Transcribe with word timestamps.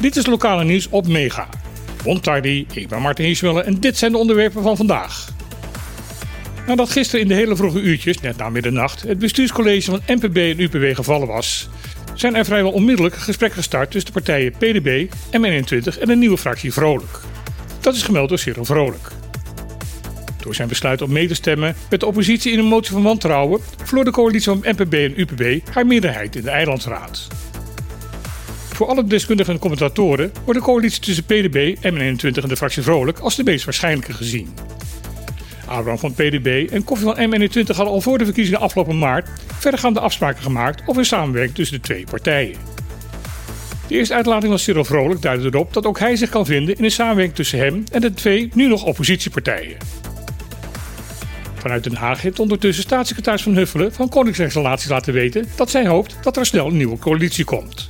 Dit 0.00 0.16
is 0.16 0.26
lokale 0.26 0.64
nieuws 0.64 0.88
op 0.88 1.06
Mega. 1.06 1.48
Bontardi, 2.02 2.66
ik 2.72 2.88
ben 2.88 3.00
Martin 3.00 3.24
Hiesmuller 3.24 3.64
en 3.64 3.80
dit 3.80 3.98
zijn 3.98 4.12
de 4.12 4.18
onderwerpen 4.18 4.62
van 4.62 4.76
vandaag. 4.76 5.28
Nadat 6.66 6.90
gisteren 6.90 7.20
in 7.20 7.28
de 7.28 7.34
hele 7.34 7.56
vroege 7.56 7.80
uurtjes, 7.80 8.20
net 8.20 8.36
na 8.36 8.48
middernacht, 8.48 9.02
het 9.02 9.18
bestuurscollege 9.18 9.90
van 9.90 10.00
NPB 10.06 10.36
en 10.36 10.60
UPB 10.60 10.94
gevallen 10.94 11.26
was, 11.26 11.68
zijn 12.14 12.36
er 12.36 12.44
vrijwel 12.44 12.72
onmiddellijk 12.72 13.14
gesprekken 13.14 13.58
gestart 13.58 13.90
tussen 13.90 14.12
de 14.12 14.20
partijen 14.20 14.52
PDB, 14.52 15.06
MN21 15.30 16.00
en 16.00 16.08
de 16.08 16.16
nieuwe 16.16 16.38
fractie 16.38 16.72
Vrolijk. 16.72 17.20
Dat 17.80 17.94
is 17.94 18.02
gemeld 18.02 18.28
door 18.28 18.38
Cyril 18.38 18.64
Vrolijk. 18.64 19.10
Door 20.44 20.54
zijn 20.54 20.68
besluit 20.68 21.02
om 21.02 21.12
mee 21.12 21.28
te 21.28 21.34
stemmen 21.34 21.76
met 21.90 22.00
de 22.00 22.06
oppositie 22.06 22.52
in 22.52 22.58
een 22.58 22.64
motie 22.64 22.92
van 22.92 23.02
wantrouwen, 23.02 23.60
verloor 23.84 24.04
de 24.04 24.10
coalitie 24.10 24.52
van 24.52 24.64
NPB 24.76 24.92
en 24.92 25.20
UPB 25.20 25.68
haar 25.68 25.86
meerderheid 25.86 26.36
in 26.36 26.42
de 26.42 26.50
Eilandsraad. 26.50 27.28
Voor 28.68 28.86
alle 28.86 29.04
deskundigen 29.04 29.52
en 29.52 29.58
commentatoren 29.58 30.32
wordt 30.44 30.60
de 30.60 30.66
coalitie 30.66 31.00
tussen 31.00 31.24
PDB, 31.24 31.76
MN21 31.76 32.42
en 32.42 32.48
de 32.48 32.56
fractie 32.56 32.82
Vrolijk 32.82 33.18
als 33.18 33.36
de 33.36 33.44
meest 33.44 33.64
waarschijnlijke 33.64 34.12
gezien. 34.12 34.54
Abraham 35.66 35.98
van 35.98 36.12
PDB 36.12 36.68
en 36.70 36.84
Koffie 36.84 37.06
van 37.06 37.16
MN21 37.16 37.66
hadden 37.66 37.86
al 37.86 38.00
voor 38.00 38.18
de 38.18 38.24
verkiezingen 38.24 38.60
afgelopen 38.60 38.98
maart 38.98 39.28
verdergaande 39.58 40.00
afspraken 40.00 40.42
gemaakt 40.42 40.82
over 40.86 40.98
een 40.98 41.06
samenwerking 41.06 41.54
tussen 41.54 41.76
de 41.76 41.82
twee 41.82 42.04
partijen. 42.10 42.56
De 43.88 43.94
eerste 43.94 44.14
uitlating 44.14 44.50
van 44.50 44.58
Cyril 44.58 44.84
Vrolijk 44.84 45.22
duidde 45.22 45.46
erop 45.46 45.72
dat 45.72 45.86
ook 45.86 45.98
hij 45.98 46.16
zich 46.16 46.30
kan 46.30 46.46
vinden 46.46 46.76
in 46.76 46.84
een 46.84 46.90
samenwerking 46.90 47.36
tussen 47.36 47.58
hem 47.58 47.84
en 47.92 48.00
de 48.00 48.14
twee 48.14 48.50
nu 48.54 48.68
nog 48.68 48.84
oppositiepartijen. 48.84 49.76
Vanuit 51.64 51.84
Den 51.84 51.94
Haag 51.94 52.22
heeft 52.22 52.38
ondertussen 52.38 52.84
staatssecretaris 52.84 53.42
Van 53.42 53.54
Huffelen 53.54 53.92
van 53.92 54.08
Koningsrechtsrelaties 54.08 54.88
laten 54.88 55.12
weten 55.12 55.46
dat 55.56 55.70
zij 55.70 55.86
hoopt 55.86 56.16
dat 56.22 56.36
er 56.36 56.46
snel 56.46 56.66
een 56.66 56.76
nieuwe 56.76 56.98
coalitie 56.98 57.44
komt. 57.44 57.88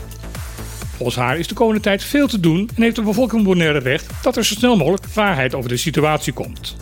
Volgens 0.96 1.16
haar 1.16 1.38
is 1.38 1.46
de 1.46 1.54
komende 1.54 1.80
tijd 1.80 2.04
veel 2.04 2.26
te 2.26 2.40
doen 2.40 2.70
en 2.74 2.82
heeft 2.82 2.96
de 2.96 3.02
bevolking 3.02 3.44
Bonaire 3.44 3.78
recht 3.78 4.06
dat 4.22 4.36
er 4.36 4.44
zo 4.44 4.54
snel 4.54 4.76
mogelijk 4.76 5.06
waarheid 5.06 5.54
over 5.54 5.68
de 5.68 5.76
situatie 5.76 6.32
komt. 6.32 6.76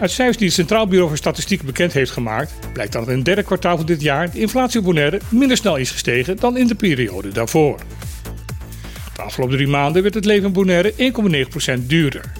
Uit 0.00 0.10
cijfers 0.10 0.36
die 0.36 0.46
het 0.46 0.56
Centraal 0.56 0.86
Bureau 0.86 1.08
voor 1.08 1.18
Statistiek 1.18 1.62
bekend 1.62 1.92
heeft 1.92 2.10
gemaakt, 2.10 2.52
blijkt 2.72 2.92
dat 2.92 3.08
in 3.08 3.16
het 3.16 3.24
derde 3.24 3.42
kwartaal 3.42 3.76
van 3.76 3.86
dit 3.86 4.00
jaar 4.00 4.30
de 4.30 4.40
inflatie 4.40 4.78
op 4.78 4.84
Bonaire 4.84 5.20
minder 5.28 5.56
snel 5.56 5.76
is 5.76 5.90
gestegen 5.90 6.36
dan 6.36 6.56
in 6.56 6.66
de 6.66 6.74
periode 6.74 7.28
daarvoor. 7.28 7.78
De 9.16 9.22
afgelopen 9.22 9.56
drie 9.56 9.68
maanden 9.68 10.02
werd 10.02 10.14
het 10.14 10.24
leven 10.24 10.46
in 10.46 10.52
Bonaire 10.52 10.94
1,9% 11.78 11.86
duurder. 11.86 12.39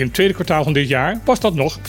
In 0.00 0.06
het 0.06 0.14
tweede 0.14 0.34
kwartaal 0.34 0.64
van 0.64 0.72
dit 0.72 0.88
jaar 0.88 1.20
was 1.24 1.40
dat 1.40 1.54
nog 1.54 1.78
4,6%. 1.78 1.84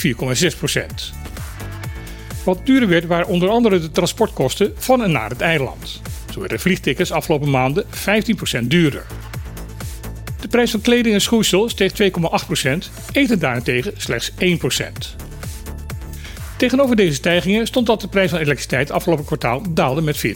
Wat 2.44 2.66
duurder 2.66 2.90
werd 2.90 3.06
waren 3.06 3.28
onder 3.28 3.50
andere 3.50 3.80
de 3.80 3.92
transportkosten 3.92 4.74
van 4.76 5.04
en 5.04 5.12
naar 5.12 5.30
het 5.30 5.42
eiland. 5.42 6.02
Zo 6.32 6.40
werden 6.40 6.60
vliegtickets 6.60 7.12
afgelopen 7.12 7.50
maanden 7.50 7.86
15% 7.86 8.64
duurder. 8.64 9.06
De 10.42 10.48
prijs 10.48 10.72
van 10.72 10.82
kleding 10.82 11.16
en 11.16 11.22
schoeisel 11.22 11.70
steeg 11.70 11.92
2,8%, 12.02 12.70
eten 13.12 13.40
daarentegen 13.40 13.94
slechts 13.98 14.32
1%. 14.32 14.36
Tegenover 16.58 16.96
deze 16.96 17.14
stijgingen 17.14 17.68
stond 17.68 17.86
dat 17.86 18.02
de 18.02 18.08
prijs 18.08 18.30
van 18.30 18.40
elektriciteit 18.40 18.92
afgelopen 18.92 19.26
kwartaal 19.26 19.74
daalde 19.74 20.02
met 20.02 20.26
14,2%. 20.28 20.32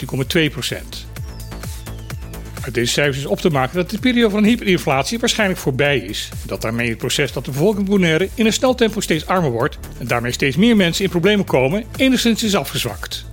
Uit 2.66 2.74
deze 2.74 2.92
cijfers 2.92 3.18
is 3.18 3.26
op 3.26 3.40
te 3.40 3.50
maken 3.50 3.76
dat 3.76 3.90
de 3.90 4.00
periode 4.00 4.30
van 4.30 4.44
hyperinflatie 4.44 5.20
waarschijnlijk 5.20 5.60
voorbij 5.60 5.98
is. 5.98 6.30
Dat 6.46 6.62
daarmee 6.62 6.90
het 6.90 6.98
proces 6.98 7.32
dat 7.32 7.46
de 7.46 7.52
bevolking 7.52 7.88
Bonaire 7.88 8.30
in 8.34 8.46
een 8.46 8.54
snel 8.54 8.76
tempo 8.76 9.00
steeds 9.00 9.26
armer 9.26 9.52
wordt 9.52 9.78
en 9.98 10.08
daarmee 10.08 10.32
steeds 10.32 10.56
meer 10.56 10.76
mensen 10.76 11.04
in 11.04 11.10
problemen 11.10 11.46
komen, 11.46 11.84
enigszins 11.96 12.44
is 12.44 12.56
afgezwakt. 12.56 13.26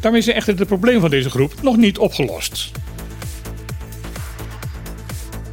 Daarmee 0.00 0.20
zijn 0.20 0.36
echter 0.36 0.56
de 0.56 0.64
problemen 0.64 1.00
van 1.00 1.10
deze 1.10 1.30
groep 1.30 1.62
nog 1.62 1.76
niet 1.76 1.98
opgelost. 1.98 2.70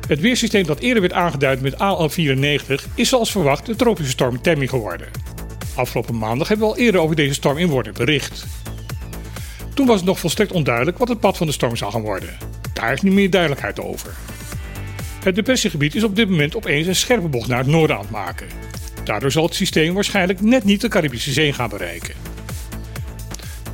Het 0.07 0.19
weersysteem 0.19 0.65
dat 0.65 0.79
eerder 0.79 1.01
werd 1.01 1.13
aangeduid 1.13 1.61
met 1.61 1.73
AL94 1.73 2.93
is 2.95 3.09
zoals 3.09 3.31
verwacht 3.31 3.65
de 3.65 3.75
tropische 3.75 4.11
storm 4.11 4.41
Tammy 4.41 4.67
geworden. 4.67 5.07
Afgelopen 5.75 6.17
maandag 6.17 6.47
hebben 6.47 6.67
we 6.67 6.73
al 6.73 6.79
eerder 6.79 7.01
over 7.01 7.15
deze 7.15 7.33
storm 7.33 7.57
in 7.57 7.67
worden 7.67 7.93
bericht. 7.93 8.45
Toen 9.73 9.85
was 9.85 9.95
het 9.95 10.05
nog 10.05 10.19
volstrekt 10.19 10.51
onduidelijk 10.51 10.97
wat 10.97 11.07
het 11.07 11.19
pad 11.19 11.37
van 11.37 11.47
de 11.47 11.53
storm 11.53 11.75
zou 11.75 11.91
gaan 11.91 12.01
worden. 12.01 12.37
Daar 12.77 12.93
is 12.93 13.01
nu 13.01 13.11
meer 13.11 13.29
duidelijkheid 13.29 13.79
over. 13.79 14.13
Het 15.23 15.35
depressiegebied 15.35 15.95
is 15.95 16.03
op 16.03 16.15
dit 16.15 16.29
moment 16.29 16.55
opeens 16.55 16.87
een 16.87 16.95
scherpe 16.95 17.27
bocht 17.27 17.47
naar 17.47 17.57
het 17.57 17.67
noorden 17.67 17.95
aan 17.95 18.01
het 18.01 18.11
maken. 18.11 18.47
Daardoor 19.03 19.31
zal 19.31 19.43
het 19.43 19.55
systeem 19.55 19.93
waarschijnlijk 19.93 20.41
net 20.41 20.63
niet 20.63 20.81
de 20.81 20.87
Caribische 20.87 21.31
Zee 21.31 21.53
gaan 21.53 21.69
bereiken. 21.69 22.15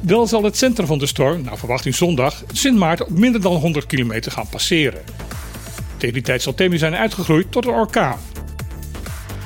Wel 0.01 0.27
zal 0.27 0.43
het 0.43 0.57
centrum 0.57 0.87
van 0.87 0.97
de 0.97 1.05
storm, 1.05 1.41
naar 1.41 1.57
verwachting 1.57 1.95
zondag, 1.95 2.43
Sint 2.51 2.77
Maarten 2.77 3.05
op 3.05 3.17
minder 3.17 3.41
dan 3.41 3.55
100 3.55 3.85
kilometer 3.85 4.31
gaan 4.31 4.49
passeren. 4.49 5.01
Tegen 5.97 6.13
die 6.13 6.23
tijd 6.23 6.41
zal 6.41 6.53
Temi 6.53 6.77
zijn 6.77 6.95
uitgegroeid 6.95 7.51
tot 7.51 7.65
een 7.65 7.73
orkaan. 7.73 8.19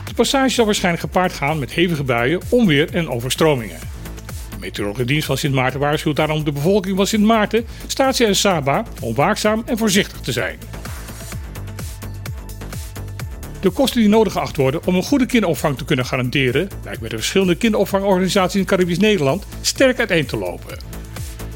De 0.05 0.13
passage 0.13 0.53
zal 0.53 0.65
waarschijnlijk 0.65 1.03
gepaard 1.03 1.33
gaan 1.33 1.59
met 1.59 1.71
hevige 1.71 2.03
buien, 2.03 2.41
onweer 2.49 2.93
en 2.93 3.09
overstromingen. 3.09 3.79
De 4.57 4.63
meteorologische 4.63 5.07
dienst 5.07 5.27
van 5.27 5.37
Sint 5.37 5.53
Maarten 5.53 5.79
waarschuwt 5.79 6.15
daarom 6.15 6.43
de 6.43 6.51
bevolking 6.51 6.97
van 6.97 7.07
Sint 7.07 7.23
Maarten, 7.23 7.65
Statia 7.87 8.27
en 8.27 8.35
Saba 8.35 8.85
om 9.01 9.15
waakzaam 9.15 9.63
en 9.65 9.77
voorzichtig 9.77 10.19
te 10.19 10.31
zijn. 10.31 10.59
De 13.61 13.69
kosten 13.69 14.01
die 14.01 14.09
nodig 14.09 14.33
geacht 14.33 14.55
worden 14.55 14.85
om 14.85 14.95
een 14.95 15.03
goede 15.03 15.25
kinderopvang 15.25 15.77
te 15.77 15.85
kunnen 15.85 16.05
garanderen, 16.05 16.69
lijkt 16.83 16.99
bij 16.99 17.09
de 17.09 17.15
verschillende 17.15 17.55
kinderopvangorganisaties 17.55 18.59
in 18.59 18.65
Caribisch 18.65 18.99
Nederland 18.99 19.45
sterk 19.61 19.99
uiteen 19.99 20.25
te 20.25 20.37
lopen. 20.37 20.77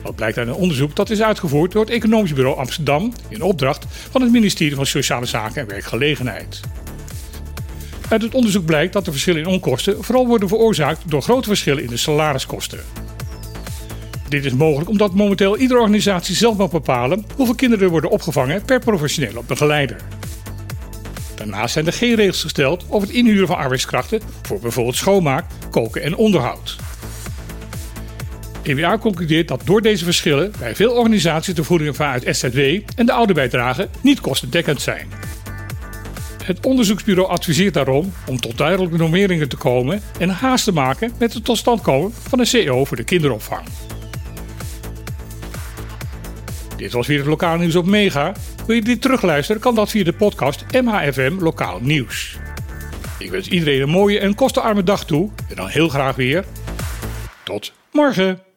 Dat 0.04 0.16
blijkt 0.16 0.38
uit 0.38 0.48
een 0.48 0.54
onderzoek 0.54 0.96
dat 0.96 1.10
is 1.10 1.22
uitgevoerd 1.22 1.72
door 1.72 1.82
het 1.82 1.94
Economisch 1.94 2.34
Bureau 2.34 2.58
Amsterdam 2.58 3.14
in 3.30 3.42
opdracht 3.42 3.86
van 4.12 4.22
het 4.22 4.32
ministerie 4.32 4.76
van 4.76 4.86
Sociale 4.86 5.26
Zaken 5.26 5.62
en 5.62 5.68
Werkgelegenheid. 5.68 6.60
Uit 8.12 8.22
het 8.22 8.34
onderzoek 8.34 8.66
blijkt 8.66 8.94
dat 8.94 9.06
de 9.06 9.12
verschillen 9.12 9.42
in 9.42 9.48
onkosten 9.48 10.04
vooral 10.04 10.28
worden 10.28 10.48
veroorzaakt 10.48 11.02
door 11.06 11.22
grote 11.22 11.48
verschillen 11.48 11.84
in 11.84 11.90
de 11.90 11.98
salariskosten. 11.98 12.80
Dit 14.30 14.46
is 14.46 14.54
mogelijk 14.54 14.90
omdat 14.90 15.14
momenteel 15.14 15.58
iedere 15.58 15.80
organisatie 15.80 16.36
zelf 16.36 16.58
mag 16.58 16.72
bepalen 16.72 17.26
hoeveel 17.36 17.56
kinderen 17.56 17.90
worden 17.90 18.10
opgevangen 18.10 18.66
per 18.66 18.80
professionele 18.80 19.42
begeleider. 19.48 19.98
Daarnaast 21.36 21.74
zijn 21.74 21.86
er 21.86 21.94
geen 21.94 22.16
regels 22.16 22.42
gesteld 22.42 22.86
over 22.90 23.08
het 23.08 23.18
inhuren 23.18 23.48
van 23.48 23.58
arbeidskrachten 23.58 24.22
voor 24.42 24.60
bijvoorbeeld 24.60 24.96
schoonmaak, 24.96 25.46
koken 25.70 26.02
en 26.02 26.16
onderhoud. 26.16 26.76
EWA 28.62 28.98
concludeert 28.98 29.48
dat 29.48 29.62
door 29.66 29.82
deze 29.82 30.04
verschillen 30.04 30.52
bij 30.60 30.76
veel 30.76 30.92
organisaties 30.92 31.56
de 31.56 31.64
voedingen 31.64 31.96
vanuit 31.96 32.36
SZW 32.36 32.60
en 32.96 33.06
de 33.06 33.12
ouderbijdrage 33.12 33.90
niet 34.02 34.22
kostendekkend 34.22 34.82
zijn. 34.82 35.08
Het 36.52 36.66
onderzoeksbureau 36.66 37.30
adviseert 37.30 37.74
daarom 37.74 38.14
om 38.28 38.40
tot 38.40 38.58
duidelijke 38.58 38.98
normeringen 38.98 39.50
te 39.50 39.58
komen 39.58 40.02
en 40.20 40.30
haast 40.30 40.64
te 40.64 40.72
maken 40.72 41.12
met 41.20 41.34
het 41.34 41.46
tot 41.46 41.58
stand 41.58 41.82
komen 41.82 42.14
van 42.14 42.40
een 42.40 42.66
CO 42.66 42.86
voor 42.86 42.98
de 42.98 43.04
kinderopvang. 43.04 43.62
Dit 46.78 46.92
was 46.92 47.08
weer 47.08 47.18
het 47.18 47.28
lokale 47.28 47.60
nieuws 47.60 47.76
op 47.76 47.86
Mega. 47.86 48.34
Wil 48.68 48.76
je 48.76 48.82
dit 48.82 49.02
terugluisteren, 49.02 49.62
kan 49.62 49.76
dat 49.76 49.90
via 49.90 50.04
de 50.04 50.14
podcast 50.14 50.66
MHFM 50.72 51.34
Lokaal 51.40 51.80
Nieuws. 51.82 52.38
Ik 53.20 53.30
wens 53.30 53.48
iedereen 53.48 53.82
een 53.82 53.90
mooie 53.90 54.20
en 54.20 54.36
kostenarme 54.36 54.84
dag 54.84 55.06
toe 55.06 55.30
en 55.50 55.56
dan 55.56 55.68
heel 55.68 55.90
graag 55.90 56.16
weer. 56.16 56.46
Tot 57.44 57.74
morgen! 57.92 58.51